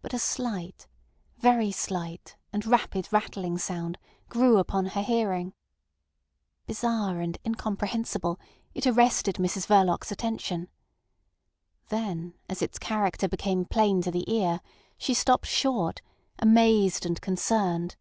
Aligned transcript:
But 0.00 0.14
a 0.14 0.18
slight, 0.18 0.86
very 1.36 1.70
slight, 1.70 2.34
and 2.50 2.64
rapid 2.64 3.12
rattling 3.12 3.58
sound 3.58 3.98
grew 4.30 4.56
upon 4.56 4.86
her 4.86 5.02
hearing. 5.02 5.52
Bizarre 6.66 7.20
and 7.20 7.36
incomprehensible, 7.44 8.40
it 8.74 8.86
arrested 8.86 9.34
Mrs 9.34 9.66
Verloc's 9.66 10.10
attention. 10.10 10.68
Then 11.90 12.32
as 12.48 12.62
its 12.62 12.78
character 12.78 13.28
became 13.28 13.66
plain 13.66 14.00
to 14.00 14.10
the 14.10 14.24
ear 14.34 14.62
she 14.96 15.12
stopped 15.12 15.44
short, 15.44 16.00
amazed 16.38 17.04
and 17.04 17.20
concerned. 17.20 17.96